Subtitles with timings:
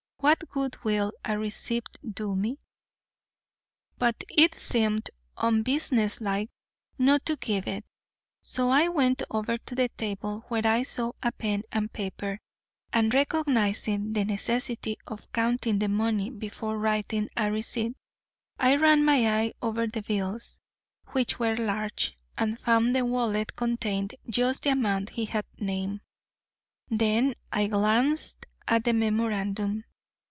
[0.21, 2.59] What good will a receipt do me?'
[3.97, 6.47] But it seemed unbusinesslike
[6.99, 7.85] not to give it,
[8.43, 12.37] so I went over to the table, where I saw a pen and paper,
[12.93, 17.97] and recognising the necessity of counting the money before writing a receipt,
[18.59, 20.59] I ran my eye over the bills,
[21.13, 26.01] which were large, and found the wallet contained just the amount he had named.
[26.89, 29.83] Then I glanced at the memorandum.